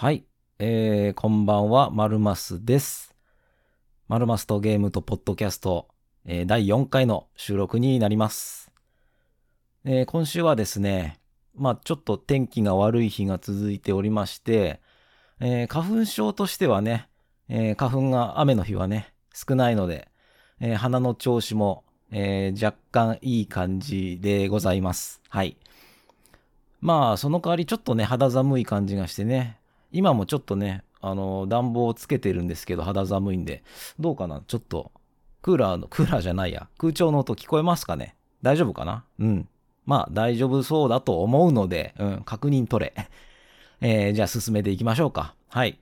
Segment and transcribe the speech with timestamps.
[0.00, 0.26] はい。
[0.60, 3.16] えー、こんばんは、マルマスです。
[4.06, 5.88] マルマスとゲームとポッドキャスト、
[6.24, 8.70] えー第4回の収録になります。
[9.84, 11.18] えー今週はですね、
[11.56, 14.80] まあちょっと天気が悪い日が続いておりまして、
[15.40, 17.08] えー花粉症としてはね、
[17.48, 20.06] え花粉が雨の日はね、少ないので、
[20.60, 25.20] え鼻の調子も、え若干いい感じでございます。
[25.28, 25.56] はい。
[26.80, 29.58] まあ、その代わりちょっとね、肌寒い感じがしてね、
[29.92, 33.62] 今もちょっとね、あの、暖房をつけてるんですけど、肌寒いんで、
[33.98, 34.42] どうかな？
[34.46, 34.92] ちょっと、
[35.42, 38.14] クーラーの、 クーラーじゃないや、空調の音聞こえますかね？
[38.42, 39.04] 大丈夫かな？
[39.18, 39.48] うん。
[39.86, 42.94] まあ、大丈夫そうだと思うので、うん、確認取れ。
[43.80, 45.34] えー、じゃあ進めていきましょうか。
[45.48, 45.78] はい。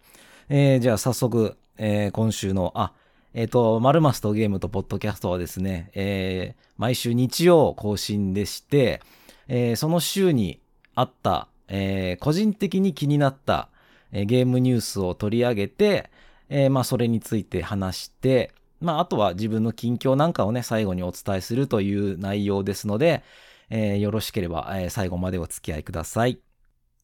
[0.48, 2.92] えー、じゃあ早速、えー、今週の、あ、
[3.34, 9.00] えっ、と、マルマスとゲームとポッドキャストはですね、えー、毎週日曜更新でして、
[9.48, 10.60] えーその週に
[10.94, 13.68] あった、えー個人的に気になった、
[14.12, 16.10] えーゲームニュースを取り上げて、
[16.48, 23.22] えーまあ、それについて話して、まあ、あとは自分の近況なんかをね、最後にお伝えするという内容ですので、
[23.70, 26.38] えーよろしければ、え最後までお付き合いください。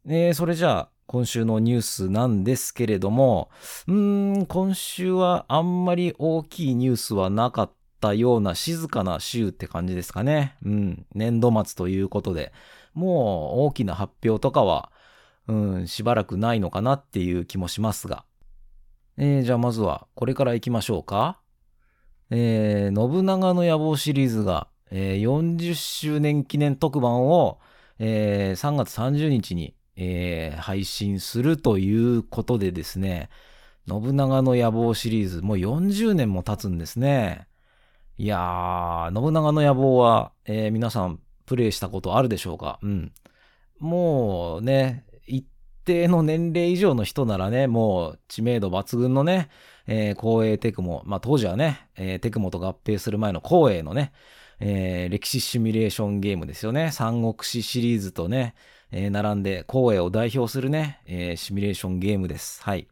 [0.06, 3.50] えそれじゃあ、今週のニュースなんですけれども、
[3.86, 10.56] うーん、今週はあんまり大きいニュースはなかったような静かな週って感じですかね。
[10.64, 12.52] うん、年度末ということで、
[12.94, 14.91] もう大きな発表とかは、
[15.48, 18.24] うん、しばらくないのかなっていう気もしますが。
[19.18, 21.40] えーじゃあまずはこれから行きましょうか。
[22.30, 27.58] えー信長の野望シリーズが、えー40周年記念特番を、
[27.98, 33.28] えー3月30日に、えー配信するということでですね、
[33.88, 37.48] 信長の野望シリーズ、もう40年も経つんですね。
[38.16, 42.78] いやー、信長の野望は、えー皆さんプレイしたことあるでしょうか？
[42.82, 43.12] うん。
[43.78, 45.04] もうね、
[45.84, 49.48] 定の年齢以上の人ならね、もう知名度抜群のね、
[49.86, 54.12] えー光栄テクモ、まあ当時はね、えーテクモと合併する前の光栄のね、
[54.60, 56.90] えー歴史シミュレーションゲームですよね。
[56.92, 58.54] 三国志シリーズとね、
[58.90, 62.62] えー並んで光栄を代表するね、えーシミュレーションゲームです。
[62.62, 62.88] はい。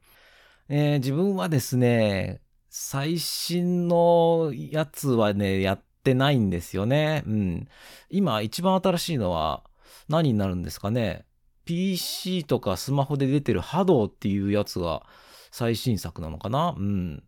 [0.69, 7.23] えー自分はですね、最新のやつはね、やってないんですよね。
[7.27, 7.69] うん。
[8.11, 9.65] 今一番新しいのは
[10.09, 11.25] 何になるんですかね？
[11.71, 15.05] PC とかスマホで出てる波動っていうやつが
[15.53, 16.75] 最新作なのかな？
[16.77, 17.23] うん。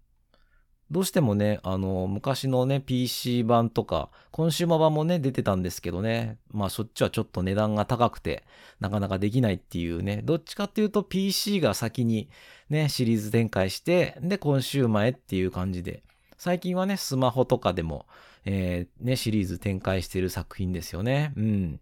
[0.90, 8.42] どうしてもね、あの、昔のね、PC 版とか、コンシューマ版もね、出てたんですけどね、まあそっちはちょっと値段が高くて、
[8.80, 12.28] なかなかできないっていうね、どっちかっていうと PC が先に
[12.68, 16.02] ね、シリーズ展開して、で、コンシューマーへっていう感じで、
[16.36, 18.06] 最近はね、スマホとかでも、
[18.44, 21.32] えーね、シリーズ展開している作品ですよね。
[21.36, 21.80] うん。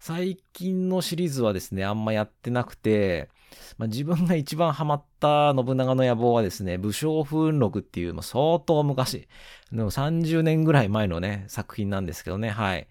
[0.00, 3.30] 最近のシリーズはですね、あんまやってなくて、
[3.78, 9.28] まあ、自分が一番ハマった信長の野望はですね、武将風録っていう、まあ相当昔、
[9.72, 12.86] でも30年ぐらい前のね、作品なんですけどね、はい。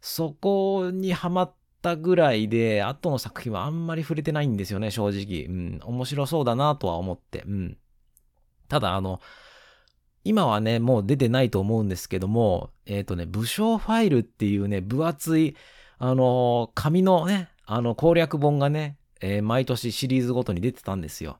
[0.00, 5.46] そこにハマったぐらいで、後の作品はあんまり触れてないんですよね、正直。
[5.46, 7.42] うん、面白そうだなとは思って。
[7.46, 7.78] うん。
[8.68, 9.20] ただ、あの、
[10.24, 15.56] 今はね、もう出てないと思うんですけども、えっ、とね、武将ファイルっていうね、分厚い、
[15.98, 21.38] あの、紙のね、あの、攻略本がね、えー毎年シリーズごとに出てたんですよ。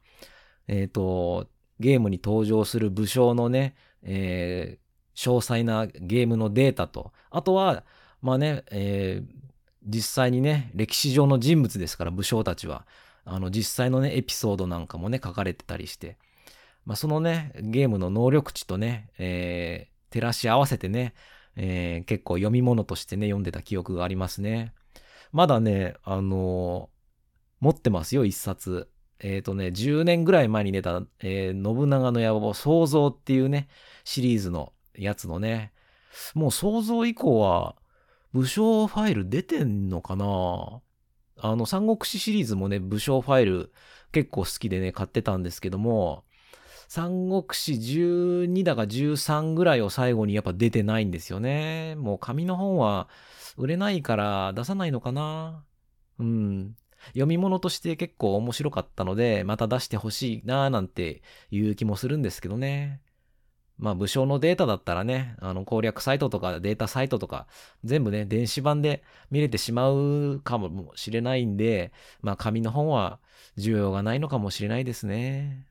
[0.69, 1.49] えっ、と、
[1.79, 7.85] ゲームに登場する武将のね、えー詳細なゲームのデータと、あとは、
[8.23, 9.51] まあね、えー
[9.83, 12.87] 実際にね、歴史上の人物ですから、武将たちは。
[13.25, 16.19] あの、実際のね、エピソードなんかもね、書かれてたりして。
[16.85, 21.15] まあ、そのね、ゲームの能力値とね、えー照らし合わせてね、
[21.55, 24.75] えー結構読み物としてね、読んでた記憶がありますね。
[25.33, 27.01] まだね、あのー
[27.61, 28.89] 持ってますよ、一冊。
[29.19, 33.69] えっ、とね、10年ぐらい前に出た、えー信長の野望創造っていうね、
[34.05, 35.73] シリーズのやつのね、
[36.35, 37.77] もう創造以降は、
[38.33, 40.81] 武将ファイル出てんのかな
[41.37, 43.73] あの、三国志シリーズもね、武将ファイル
[44.13, 46.25] 結構好きでね、買ってたんですけども、
[46.91, 51.95] 三国志12だか13ぐらいを最後にやっぱ出てないんですよね。
[51.95, 53.09] もう紙の本は
[53.57, 55.63] 売れないから出さないのかな
[56.19, 56.75] うん。
[57.11, 61.23] 読み物として結構面白かったので、また出してほしいなーなんて
[61.53, 63.01] いう気もするんですけどね。
[63.79, 67.47] まあ武将のデータだったらね、あの攻略サイトとかデータサイトとか
[67.85, 73.21] 全部ね、電子版で見れてしまうかもしれないんで、まあ紙の本は
[73.57, 75.70] 需要がないのかもしれないですね。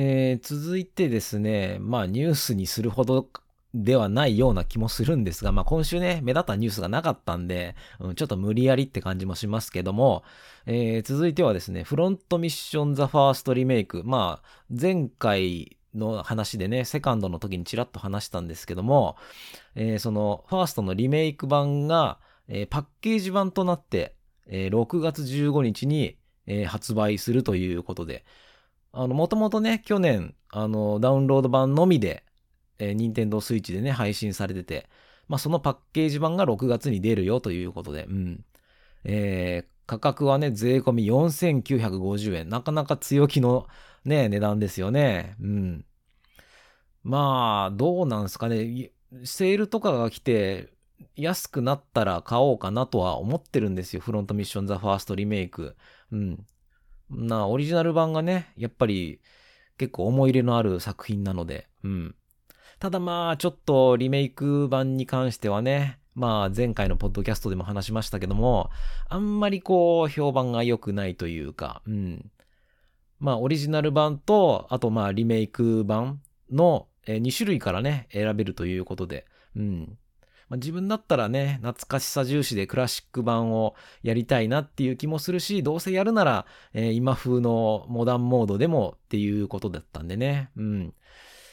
[0.00, 3.28] えー続いてですね、まあニュースにするほど
[3.74, 10.22] ではないような気もするんですが、まあ今週ね、目立ったニュースがなかったんで、うん、ちょっと無理やりって感じもしますけども、
[10.66, 14.04] えー、続いてはですね、フロントミッションザファーストリメイク。
[14.04, 19.16] まあ、前回の話でね、セカンドの時にちらっと話したんですけども、
[19.74, 24.14] えー、そのファーストのリメイク版が、えー、パッケージ版となって、
[24.46, 28.24] えー、6月15日に、えー、発売するということで、
[28.92, 32.24] あの、もともとね、去年、あの、ダウンロード版のみで、
[32.78, 34.88] えー、任天堂スイッチでね、配信されてて、
[35.28, 38.44] まあ、そのパッケージ版が6月に出るよということで、うん。
[39.04, 42.48] えー、価格はね、税込み4950円。
[42.48, 43.66] なかなか強気の
[44.04, 45.36] ね、値段ですよね。
[45.40, 45.84] うん。
[47.02, 48.92] まあ、どうなんすかね。
[49.24, 50.72] セールとかが来て、
[51.16, 54.00] 安くなったら買おうかなとは思ってるんですよ。
[54.00, 55.76] フロントミッションザファーストリメイク。
[56.12, 56.46] うん。
[57.10, 59.20] な、オリジナル版がね、やっぱり
[59.78, 62.14] 結構思い入れのある作品なので、うん。
[62.78, 68.70] ただまあ、ちょっとリメイク版に関してはね、まあ前回のポッドキャストでも話しましたけども、
[69.08, 72.30] あんまりこう評判が良くないというか、うん。
[73.20, 76.20] まあオリジナル版と、あとまあリメイク版
[76.50, 79.26] の2種類からね、選べるということで、
[79.56, 79.98] うん。
[80.48, 90.50] まあ、自分だったらね、懐かしさ重視でクラシック版をやりたいなっていう気もするし、どうせやるなら、えー、今風のモダンモードでもっていうことだったんでね。
[90.56, 90.94] うん。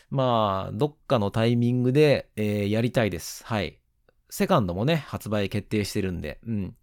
[0.09, 3.43] まあ、どっかのタイミングで、えー、やりたいです。
[3.45, 3.79] はい。
[4.29, 6.39] セカンドもね、発売決定してるんで。
[6.45, 6.75] うん。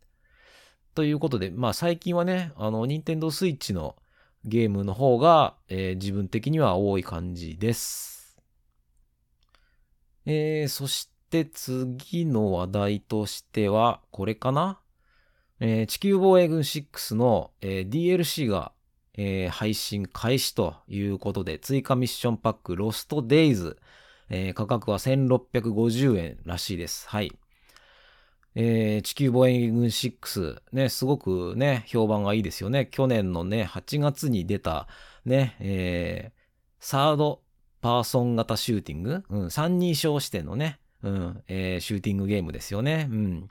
[0.95, 3.97] ということで、まあ最近はね、あの、ニンテンドースイッチの
[4.45, 8.39] ゲームの方が、えー、自分的には多い感じです。
[10.27, 14.79] えー、そしてて次の話題としては、これかな？
[15.61, 18.73] えー、地球防衛軍6の、えー、DLC が、
[19.15, 23.79] えー、配信開始ということで、追加ミッションパックロストデイズ、
[24.29, 27.09] えー、価格は1650円らしいです。
[27.09, 27.33] はい。
[28.55, 32.87] えー、地球防衛軍6、ね、すごくね、評判がいいですよね。
[32.91, 34.87] 去年のね、8月に出た、
[35.25, 36.41] ね、えー、
[36.79, 37.41] サード
[37.81, 43.09] パーソン型シューティング、うん、3人称視点のね、うん、えー、シューティングゲームですよね。
[43.11, 43.49] うん。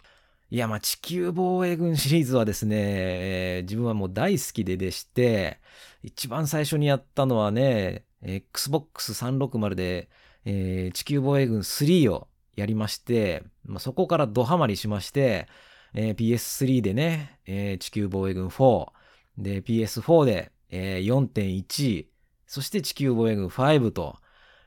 [0.50, 5.59] いや、まあ、地球防衛軍シリーズはですね、えー、自分はもう大好きででして、
[6.03, 10.09] 一番最初にやったのはね、Xbox 360で、
[10.45, 15.47] えー、地球防衛軍3をやりまして、まあ、そこからドハマりしまして、
[15.94, 18.92] えー、PS3 でね、えー、地球防衛軍4、
[19.38, 22.06] で、PS4 で、えー、4.1、
[22.47, 24.18] そして地球防衛軍5と、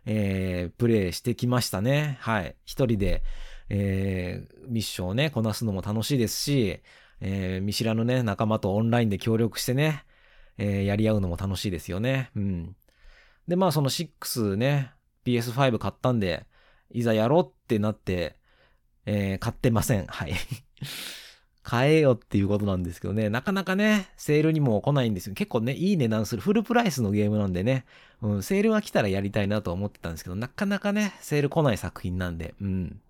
[0.07, 2.19] えー、プレイしてきましたね。
[2.21, 2.57] はい。
[2.65, 3.23] 一人で、
[3.69, 6.81] えー、ミッションをね、こなすのも楽しいですし、
[7.21, 10.05] えー、見知らぬね、仲間とオンラインで協力してね、
[10.59, 12.31] えー、やり合うのも楽しいですよね。
[12.37, 12.77] うん。
[13.49, 14.93] で、まあその6ね、
[15.25, 16.47] PS5 買ったんで、
[16.91, 18.37] いざやろうってなって、
[19.07, 20.07] えー、買ってません。
[20.07, 20.35] はい。
[21.65, 25.35] 買えよっていうことなんですけどね、なかなかね、セールにも来ないんですよ。
[25.35, 27.87] 結構ね、いい値段するフルプライスのゲームなんでね、
[28.21, 33.01] うん、セールが来たらやりたいなと思ってたんですけど、なかなかね、セール来ない作品なんで、うん。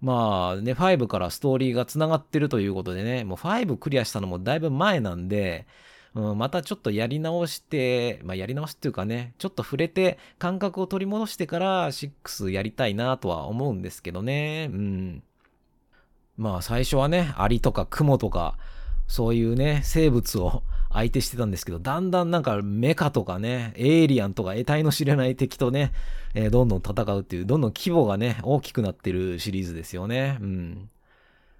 [0.00, 5.66] まあね、5からストーリーが繋がってるということでね、もう5クリアしたのもだいぶ前なんで、
[6.14, 14.70] うん、またちょっとやり直して、まあ、やり直しっていうかね、ちょっと触れて感覚を取り戻してから6やりたいなとは思うんですけどね。
[14.72, 15.22] うん。
[16.36, 18.56] まあ最初はね、アリとかクモとか、
[19.06, 20.62] そういうね、生物を
[20.92, 25.92] 相手してたんですけど、だんだんなんかメカとかね、エイリアンとか得体の知れない敵とね、
[26.34, 30.38] えー、どんどん戦うっていう、どんどん規模がね、大きくなってるシリーズですよね。
[30.40, 30.90] うん。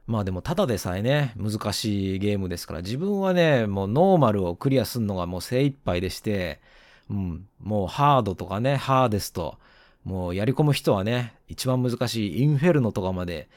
[0.07, 6.61] まあでもただでさえね、難しいゲームですから、自分はね、もうノーマルをクリアするのがもう精一杯でして、
[7.09, 9.59] うん、もうハードとかね、ハーデスと、
[10.05, 13.49] もうやり込む人はね、一番難しいインフェルノとかまで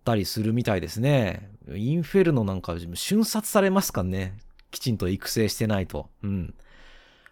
[0.00, 1.50] ったりするみたいですね。
[1.74, 4.34] インフェルノなんか瞬殺されますかね。
[4.70, 6.08] きちんと育成してないと。
[6.22, 6.54] うん。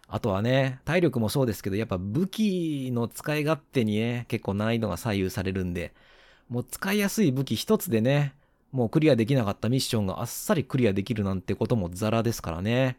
[0.07, 5.93] あとはね、体力もそうですけど、やっぱ武器の使い勝手にね、結構難易度が左右されるんで、
[6.47, 8.33] もう使いやすい武器一つでね、
[8.71, 12.97] もうクリアできなかったミッションがあっさりクリアできるなんてこともザラですからね。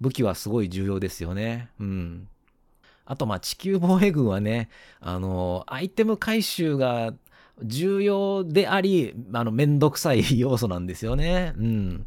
[0.00, 1.68] 武器はすごい重要ですよね。
[1.78, 2.28] うん。
[3.04, 4.68] あと、ま、地球防衛軍はね、
[5.00, 7.14] あの、アイテム回収が
[7.64, 11.54] 重要であり、あの、めんどくさい 要素なんですよね。
[11.56, 12.06] うん。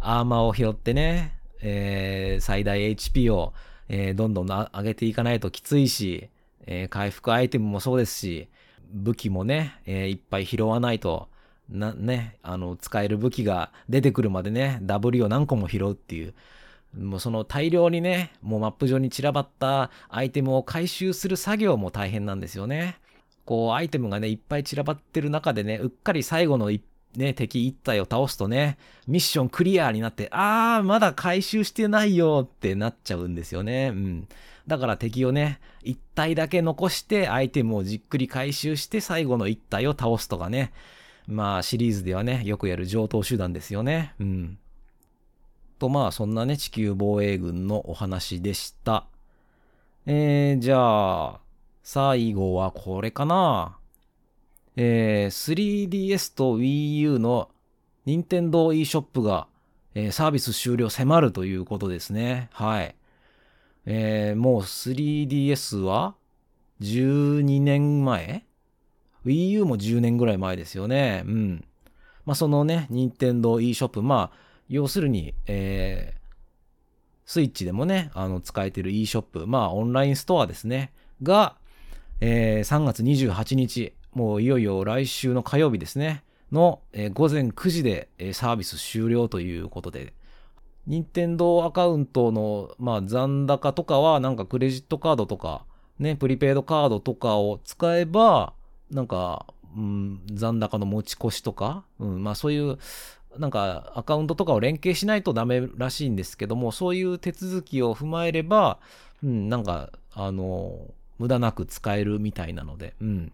[0.00, 3.54] アーマーを拾ってね、えー、最大 HP を、
[3.88, 6.28] えー、どんどん上げていかないときついし、
[6.66, 8.48] えー、回復アイテムもそうですし、
[8.92, 11.28] 武器もね、え、いっぱい拾わないと、
[11.68, 16.34] な、ね、あの、使える武器が出てくるまでね、W を何個も拾うっていう、
[16.98, 22.96] もうその大量にね、もうマップ上に散らばったアイテムを回収する作業も大変なんですよね。
[23.44, 26.70] こう、アイテムがね、いっぱい散らばってる中でね、うっかり最後の
[27.16, 33.90] ね、敵一体を倒すとね、ミッションクリアになって、あー、まだ回収してないよってなっちゃうんですよね。
[33.94, 34.28] うん。
[34.66, 40.72] だから敵をね、一体だけ残してアイテムをじっくり回収して最後の一体を倒すとかね。
[41.26, 44.14] まあシリーズではね、よくやる上等手段ですよね。
[44.20, 44.58] うん。
[45.78, 49.06] とまあそんなね、地球防衛軍のお話でした。
[50.06, 51.40] えー、じゃあ、
[51.82, 53.78] 最後はこれかな。
[54.76, 57.50] えー、3DS と Wii U の
[58.06, 59.46] 任天堂 eShop が、
[59.94, 62.48] えー、サービス終了迫るということですね。
[62.52, 62.94] はい。
[63.84, 66.14] えー、もう 3DS は
[66.80, 68.44] 12年前
[69.26, 71.22] ?Wii U も10年ぐらい前ですよね。
[71.26, 71.64] うん。
[72.24, 74.36] まあ、そのね、任天堂 eShop、まあ、
[74.68, 76.20] 要するに、えー、
[77.26, 81.56] スイッチでもね、あの、使えてる eShop、まあ、オンラインストアですね、が、
[82.24, 90.14] えー、3月28日、もういよいよ来週の火曜日ですね、の、えー、午前9時で、えー、サービス終了ということで、
[90.86, 95.64] 任天堂アカウントの、まあ、残高とかは、なんかクレジットカードとか、
[95.98, 98.52] ね、プリペイドカードとかを使えば、
[98.92, 102.78] なんか、うん、残高の持ち越しとか、うん、まあそういう、
[103.36, 108.78] なんかアカウントとかを連携しないとダメらしいんですけども、そういう手続きを踏まえれば、
[109.24, 113.32] うん、なんか、あの、無駄なく使えるみたいなので、うん。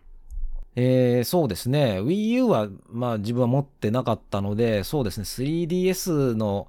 [0.76, 2.00] えー、そうですね。
[2.00, 5.24] Wii U は、まあ自分は持ってなかったので、そうですね。
[5.24, 6.68] 3DS の、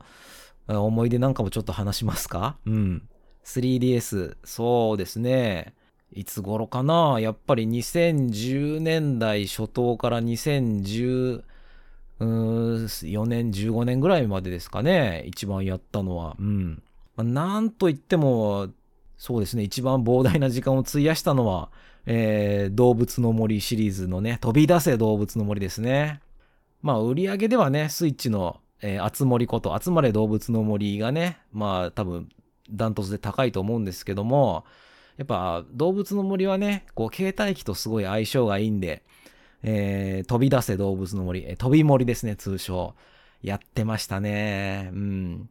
[0.67, 2.57] 思い出なんかもちょっと話しますか？
[2.65, 3.07] うん。
[3.43, 5.73] 3DS、そうですね。
[6.13, 7.19] いつ頃かな？
[7.19, 11.43] やっぱり2010年代初頭から2014
[12.19, 15.23] 年、15年ぐらいまでですかね。
[15.27, 16.35] 一番やったのは。
[16.39, 16.81] うん。
[17.15, 18.69] まあ、なんといっても、
[19.19, 19.61] そうですね。
[19.61, 21.69] 一番膨大な時間を費やしたのは、
[22.07, 26.21] えー、動物の森シリーズのね、飛び出せ動物の森ですね。
[26.81, 32.29] まあ、売り上げではね、スイッチのえー、あつ森こと、集まれ動物の森がね、まあ多分
[32.71, 34.65] ダントツで高いと思うんですけども、
[35.17, 39.03] やっぱ動物の森はね、こう携帯機とすごい相性がいいんで、
[39.63, 42.95] えー、飛び出せ動物の森、えー、飛び森ですね、通称。
[43.41, 44.89] やってましたね。
[44.93, 45.49] うん。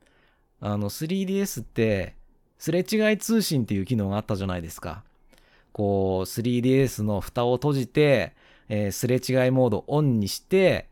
[0.61, 2.17] あの、3DS って、
[2.59, 5.05] すれ違い通信っていう機能があったじゃないですか。
[5.73, 8.35] こう、3DS の蓋を閉じて、
[8.69, 10.89] えー、すれ違いモードオンにして、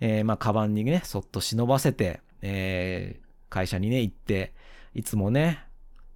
[0.00, 4.52] えー、まあ、カバンにね、そっと忍ばせて、えー、会社にね、行って、
[4.94, 5.62] いつもね、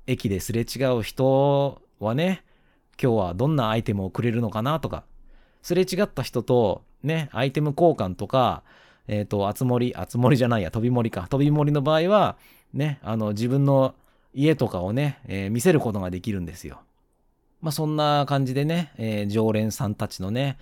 [0.07, 2.43] 駅ですれ違う人はね、
[3.01, 5.05] 今日はどんなアイテムをくれるのかなとか、
[5.63, 8.63] すれ違った人と、ね、アイテム交換とか、
[9.07, 11.27] えっ、ー、と、あつ森、あつ森じゃないや、飛び森か。
[11.29, 12.39] 飛び森の場合は、
[12.73, 13.95] ね、あの、自分の
[14.35, 16.81] 家とかをね、えー、見せることができるんですよ。
[17.61, 20.59] まあ、そんな感じでね、えー、常連さんたちのね、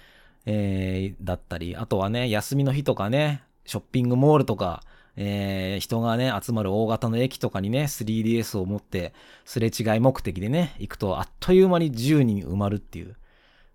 [0.47, 4.83] えー、だったり、あとはね、休みの日とかね、ショッピングモールとか、
[5.17, 9.13] えー、人がね、集まる大型の駅とかにね、3DS を持って、
[9.45, 13.17] すれ違い目的でね、行くと、あっという間に10人埋まるっていう。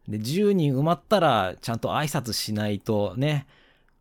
[0.07, 3.45] で、10人埋まったら、ちゃんと挨拶しないとね、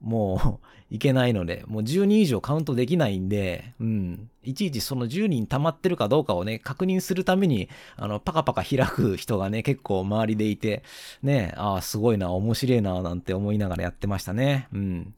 [0.07, 4.31] もういけないので、もう10人以上カウントできないんで、うん。
[4.45, 10.85] いちいちその10人溜まってるかどうかをね、確認するために、あの、パカパカ開く人がね、結構周りでいて、
[11.25, 14.69] ね、ああ、すごいな、面白いな、なんて思いながらやってましたね。
[14.73, 15.15] うん。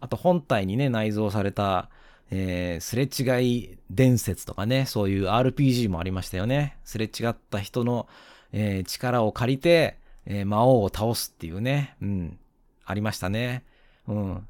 [0.00, 1.88] あと、本体にね、内蔵された、
[2.30, 6.76] えー、すれ違い伝説とかね、そういう RPG もありましたよね。
[6.84, 8.06] すれ違った人の、
[8.52, 9.96] えー、力を借りて、
[10.26, 12.38] えー、魔王を倒すっていうね、うん、
[12.84, 13.64] ありましたね。
[14.08, 14.46] うん。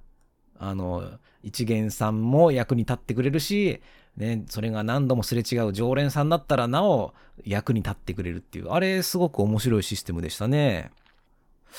[0.59, 3.81] あの、一元さんも役に立ってくれるし、
[4.17, 7.13] ね、それが何度もすれ違う常連さんだったらなお
[7.45, 10.91] 役に立ってくれるっていう、あれすごく面白いシステムでしたね。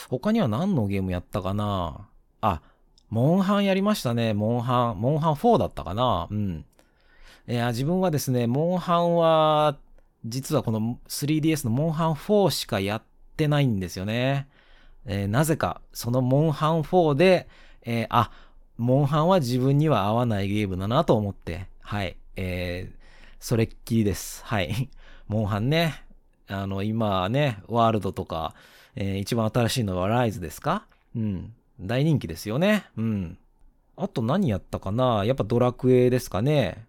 [0.09, 2.09] 他には何のゲームやったかな？
[2.41, 2.61] あ、
[3.09, 4.33] モンハンやりましたね。
[4.33, 6.27] モンハン、モンハン4だったかな？
[6.29, 6.65] うん。
[7.47, 9.77] いや、自分はですね、モンハンは、
[10.25, 13.03] 実はこの 3DS のモンハン4しかやっ
[13.37, 14.49] てないんですよね。
[15.05, 17.47] えー、なぜか、そのモンハン4で、
[17.85, 18.31] えー、あ、
[18.77, 22.95] モンハンは自分には合わないゲームだなと思って、はい、えー、
[23.39, 24.43] それっきりです。
[24.43, 24.89] はい。
[25.29, 26.03] モンハンね、
[26.47, 28.53] あの、今ね、ワールドとか、
[28.95, 30.85] えー、一番新しいのはライズですか？
[31.15, 31.53] うん。
[31.79, 32.85] 大人気ですよね。
[32.97, 33.37] うん。
[33.97, 35.23] あと何やったかな？
[35.25, 36.85] やっぱドラクエですかね。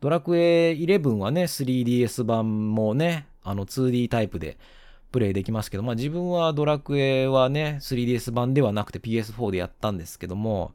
[0.00, 4.58] ドラクエ11はね、3DS 版もね、あの 2D タイプで
[5.16, 10.72] プレイできますけど、まあ自分はドラクエはね、3DS 版ではなくて PS4 でやったんですけども、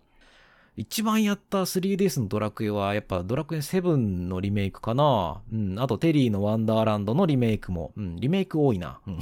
[0.75, 5.43] 一番やった 3DS のドラクエは、やっぱドラクエ7のリメイクかな。
[5.53, 5.79] うん。
[5.79, 7.91] あと、テリーのワンダーランドのリメイクも。
[7.95, 8.15] うん。
[8.15, 8.99] リメイク多いな。
[9.05, 9.19] うん。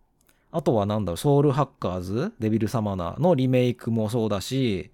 [0.52, 4.90] あとはなんだろう、ソウルハッカーズ、デビルサマナーのリメイクもそうだし、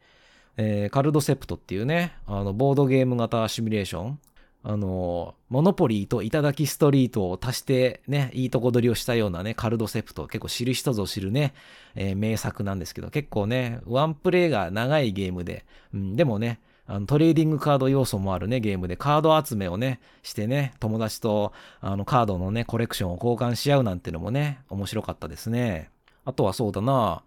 [0.56, 4.18] えー、カルドセプトっていうね、あの、ボードゲーム型シミュレーション。
[4.65, 11.55] あの、モノポリーといただきストリートを足してね、いいとこ取りをしたようなね、カルドセプト、結構知る人ぞ知るね、
[11.95, 25.91] えー、名作なんですけど、結構ね、ワンプレイが長いゲームで、うん、でもね、あのトレーディングカード要素もあるね、ゲームでカード集めをね、してね、友達とあのカードのね、コレクションを交換し合うなんてのもね、面白かったですね。
[26.25, 27.23] あとはそうだな、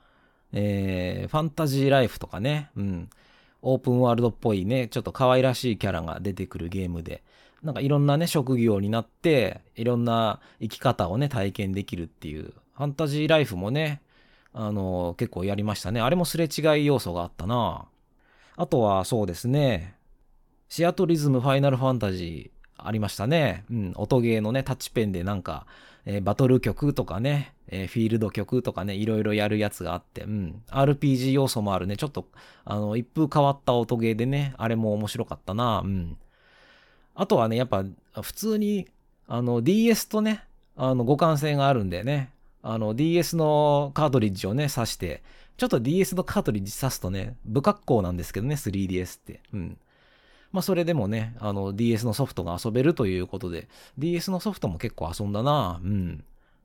[0.51, 3.09] えー、ファンタジーライフとかね、うん。
[3.61, 7.23] オープンワールドっぽいね、ちょっと可愛らしいキャラが出てくるゲームで、
[7.63, 14.01] なんかいろんなね、職業になって、いろんな生き方をね、体験できるっていう、ファンタジーライフもね、
[14.53, 16.01] あの、結構やりましたね。
[16.01, 17.85] あれもすれ違い要素があったな。
[18.57, 19.95] あとはそうですね、
[20.69, 23.65] シアトリズムファイナルファンタジーありましたね。
[23.69, 25.67] うん、音ゲーのね、タッチペンでなんか、
[26.05, 30.61] えー、バトル曲とかね、えー、フィールド曲とかね、いろいろやるやつがあって、うん。
[30.69, 32.27] RPG 要素もあるね、ちょっと、
[32.65, 36.17] あの、一風変わった音ゲーでね、あれも面白かったな、うん。
[37.15, 37.83] あとはね、やっぱ、
[38.21, 38.87] 普通に、
[39.27, 40.43] あの、DS とね、
[40.75, 42.31] あの、互換性があるんでね、
[42.63, 45.23] あの、DS のカートリッジをね、挿して、
[45.57, 49.41] ちょっと DS のカートリッジ挿すとね、不格好なんですけどね、3DS って。
[49.53, 49.77] うん。
[50.51, 56.23] まあそれでもね、あの DS のソフトが遊べるということで、DS のソフトも結構遊んだなうん。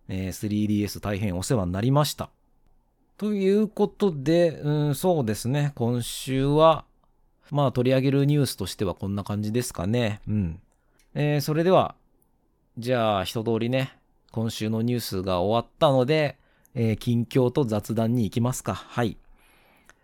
[0.08, 2.30] えー、3DS 大変お世話になりました。
[3.16, 6.84] ということで、うん、そうですね、今週は、
[7.50, 10.20] まあ取り上げるニュースとしてはこんな感じですかね。
[10.28, 10.60] うん。
[11.14, 11.94] えー、それでは、
[12.78, 13.96] じゃあ一通りね、
[14.32, 16.36] 今週のニュースが終わったので、
[16.74, 18.74] えー、近況と雑談に行きますか。
[18.74, 19.16] はい。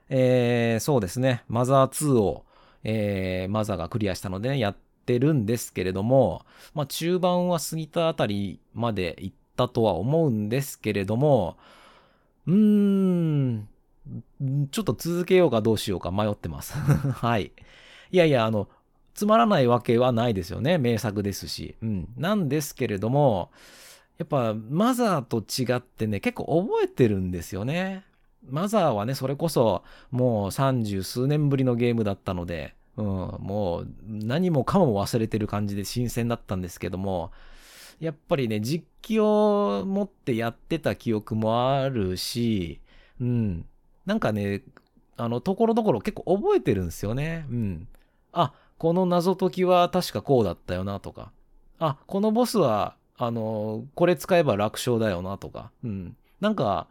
[0.08, 2.44] えー、そうですね、マザー2を
[2.84, 11.56] えー、マザーがクリアしたので、ね、やってるんですけれども、まあ、中盤は過ぎたあたりまで行ったとは思うんですけれども、
[12.46, 13.68] うーん、
[14.70, 16.74] ちょっと続けようかどうしようか迷ってます。
[16.78, 17.52] はい。
[18.10, 18.68] いやいや、あの、
[19.14, 20.78] つまらないわけはないですよね。
[20.78, 21.76] 名作ですし。
[21.82, 22.08] うん。
[22.16, 23.50] なんですけれども、
[24.18, 28.04] やっぱ、マザーと違ってね、結構覚えてるんですよね。
[28.48, 37.32] マザーはね、それこそもう三十数年ぶりのゲームだったので、うん、もう何もかも忘れてる感じで新鮮だったんですけども、
[38.00, 42.80] やっぱりね、実機を持ってやってた記憶もあるし、
[43.20, 43.64] うん、
[44.06, 44.62] なんかね、
[45.16, 47.46] あの、ところどころ結構覚えてるんですよね。
[47.48, 47.88] うん。
[48.32, 51.30] あ、この謎解きは確かこうだったよなとか。
[51.78, 55.70] あ、このボスは、あの、これ使えば楽勝だよなとか。
[55.84, 56.16] うん。
[56.40, 56.88] なんか、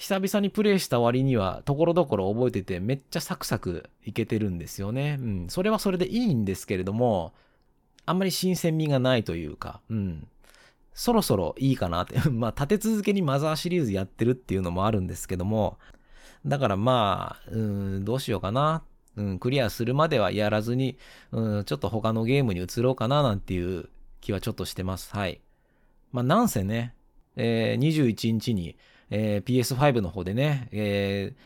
[0.00, 5.18] 久々にプレイした割には、ところどころ覚えてて、めっちゃサクサクいけてるんですよね。
[5.20, 5.46] うん。
[5.50, 7.34] それはそれでいいんですけれども、
[8.06, 10.26] あんまり新鮮味がないというか、うん。
[10.94, 12.18] そろそろいいかなって。
[12.30, 15.76] まあ、立て続けにマザーシリーズやってるっていうのもあるんですけども、
[16.46, 18.82] だからまあ、うん、どうしようかな。
[19.16, 20.96] うん、クリアするまではやらずに、
[21.30, 23.90] うん、ちょっと他のゲームに移ろうかななんていう
[24.22, 25.14] 気はちょっとしてます。
[25.14, 25.42] はい。
[26.10, 26.94] まあ、なんせね、
[27.36, 28.76] えー、21日に、
[29.10, 31.40] えー、PS5 の方でね、えー、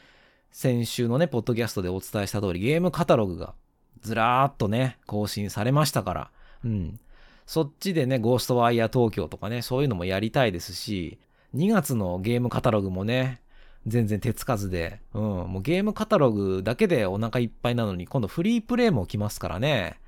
[0.51, 3.55] 先週のね、ポッドキャストでお伝えした通り、ゲームカタログが
[4.03, 6.31] ずらーっとね、更新されましたから、
[6.65, 7.01] うん。
[7.47, 11.19] そっちでね、ゴーストワイヤー東京とかね、そういうのもやりたいですし、
[11.55, 13.41] 2月のゲームカタログもね、
[13.87, 19.99] 全然手つかずで、うん、もうゲームカタログだけでお腹いっぱいなのに、今度フリープレイも来ますからね。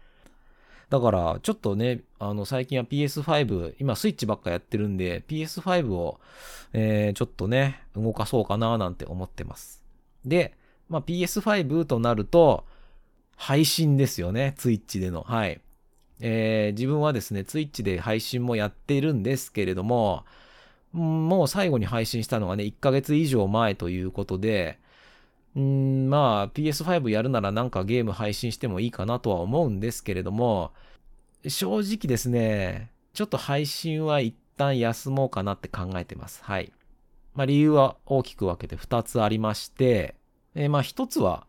[0.88, 6.20] だから、ちょっとね、あの、最近は PS5、今スイッチばっかやってるんで、PS5 を、
[6.72, 9.82] えー、ちょっとね、動かそうかななんて思ってます。
[10.24, 10.54] で、
[10.88, 12.64] まあ、PS5 となると、
[13.36, 15.22] 配信ですよね、ツイッチでの。
[15.22, 15.60] はい。
[16.20, 20.24] えー、自分はですね、ツイッチで配信もやっているんですけれども、
[20.92, 24.78] もう最後に配信したのがね、1ヶ月以上前ということで、
[25.56, 30.72] うん、まあ PS5 やるならなんかゲーム配信してもいいかなとは思うんですけれども、
[31.48, 36.44] 正直ですね、ちょっと配信は一旦休もうかなって考えてます。
[36.44, 36.72] はい。
[37.34, 40.14] まあ理由は大きく分けて2つありまして、
[40.54, 41.46] えー、まあ1つは、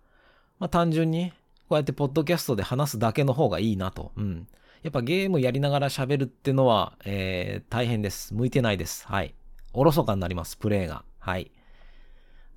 [0.60, 1.34] まあ単純に
[1.68, 4.14] こうやってポッドキャストで話すだけの方がいいなと。
[4.16, 4.48] うん。
[4.84, 8.34] やっぱゲームやりながら喋るってのは、えー、大変です。
[8.34, 9.06] 向いてないです。
[9.06, 9.36] はい。
[9.74, 11.04] おろそかになります、プレイが。
[11.20, 11.52] はい。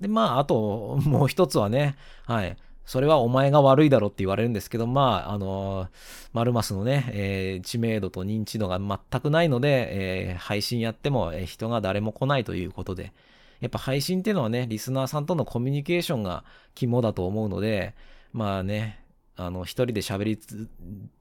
[0.01, 2.57] で、まあ、あと、 もう一つはね、はい。
[2.85, 5.89] それはお前が悪いだろって言われるんですけど、まあ、あのー、
[6.33, 13.13] マルマスのね、えー、知名度と認知度が全くないので、えー、配信やっても、人が誰も来ないということで、
[13.61, 17.93] やっぱ配信っていうのはね、リスナーさんとのコミュニケーションが肝だと思うので、
[18.33, 19.01] まあね、
[19.35, 20.39] あの、一人で喋り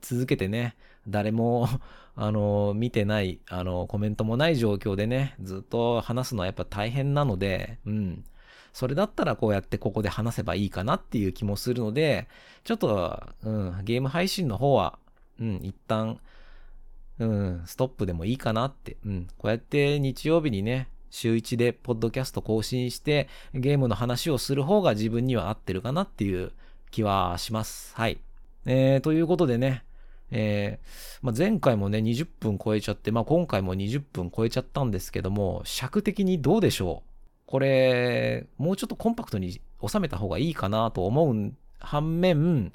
[0.00, 0.74] 続けてね、
[1.06, 1.68] 誰も、
[2.16, 8.24] あの、見てない、あの、コメントもない状況でね、ずっと話すのはやっぱ大変なので、うん。
[8.72, 12.28] それだったらこうやってここで話せばいいかなっていう気もするので、
[12.64, 14.98] ちょっと、うん、ゲーム配信の方は、
[15.40, 16.18] うん、一旦、
[17.18, 26.52] うん、ストップでもいいかなって、うん、こうやって日曜日にね、週1でポッドキャスト更新してゲームの話をする方が自分には合ってるかなっていう
[26.90, 27.94] 気はします。
[27.96, 28.18] はい。
[28.66, 29.84] えー、ということでね、
[30.30, 37.09] えー、まあ、前回もね、20分超えちゃって、まあ、今回も20分超えちゃったんですけども、尺的にどうでしょう？
[37.50, 42.72] これ、もうちょっとコンパクトに収めた方がいいかなと思う反面、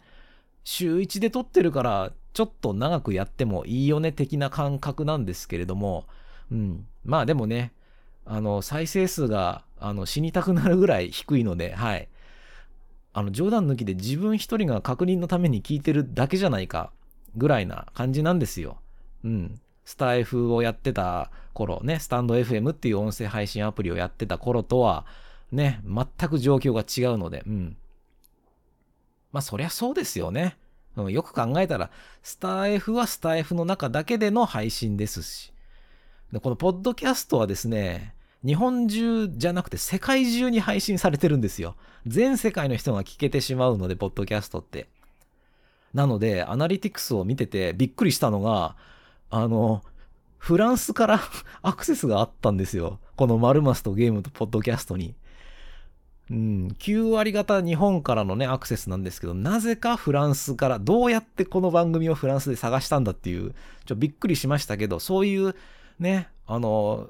[0.66, 6.08] 週1で撮ってるから、ちょっと長くやってもいいよね的な感覚なんですけれども、
[6.52, 6.86] うん。
[7.06, 7.72] まあでもね、
[8.26, 12.10] あの、再生数が、あの、死にたくなるぐらい低いので、はい。
[13.14, 16.92] あの、冗談抜きで自分一人が確認のために聞いてるだけじゃないか、
[17.38, 18.80] ぐらいな感じなんですよ。
[19.24, 19.62] うん。
[19.86, 25.06] スタイフをやってた頃ね、スタンド FM っていう音声配信アプリをやってた頃とは、
[25.52, 27.78] ね、全く状況が違うので、うん。
[29.32, 30.58] まあ、そりゃそうですよね。
[30.96, 31.90] うん、よく考えたら、
[32.24, 35.54] スタイフはスタイフの中だけでの配信ですし、
[36.32, 38.14] でこのポッドキャストはですね、
[38.46, 41.76] 日本中じゃなくて世界中に配信されてるんですよ。
[42.06, 44.88] 全世界の人が聞けてしまうので、ポッドキャストって。
[45.94, 48.76] なので、アナリティクスを見ててびっくりしたのが、
[49.30, 49.84] あの、
[50.38, 51.22] フランスから
[51.62, 53.00] アクセスがあったんですよ。
[53.16, 55.16] このマルマスとゲームとポッドキャストに。
[56.30, 63.54] うん、9割方日本からのね、アクセスなんですけど、なぜかフランスから、どうやってこの番組をフランスで探したんだっていう、
[63.86, 65.56] ちょ、びっくりしましたけど、そういう
[66.00, 67.10] ね、あの、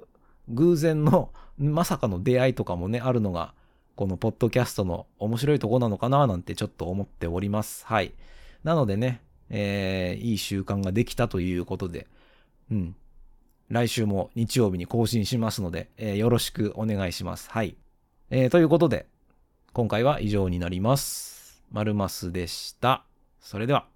[0.50, 3.54] 偶然の、まさかの出会いとかもね、あるのが、
[3.96, 7.86] このポッドキャストの面白いとこなのかななんてちょっと思っております。
[7.86, 8.14] はい。
[8.66, 12.08] なのでね、えー、いい習慣ができたということで、
[12.72, 12.96] うん。
[13.70, 17.50] 来週も日曜日に更新しますので、えー、よろしくお願いします。
[17.50, 17.76] はい。
[18.30, 19.08] えー、ということで、
[19.74, 21.64] 今回は以上になります。
[21.72, 23.04] まるますでした。
[23.40, 23.95] それでは。